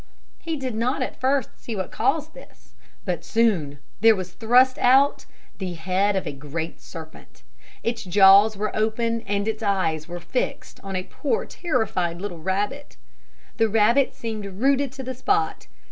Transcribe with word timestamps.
He 0.41 0.55
did 0.57 0.73
not 0.73 1.03
at 1.03 1.19
first 1.19 1.59
see 1.59 1.75
what 1.75 1.91
caused 1.91 2.33
this, 2.33 2.73
but 3.05 3.23
soon 3.23 3.77
there 3.99 4.15
was 4.15 4.33
thrust 4.33 4.79
out 4.79 5.27
the 5.59 5.73
head 5.75 6.15
of 6.15 6.25
a 6.25 6.31
great 6.31 6.81
serpent. 6.81 7.43
Its 7.83 8.03
jaws 8.03 8.57
were 8.57 8.75
open 8.75 9.21
and 9.27 9.47
its 9.47 9.61
eyes 9.61 10.07
were 10.07 10.19
fixed 10.19 10.79
on 10.83 10.95
a 10.95 11.03
poor 11.03 11.45
terrified 11.45 12.19
little 12.19 12.39
rabbit. 12.39 12.97
The 13.57 13.69
rabbit 13.69 14.15
seemed 14.15 14.47
rooted 14.59 14.91
to 14.93 15.03
the 15.03 15.13
spot. 15.13 15.67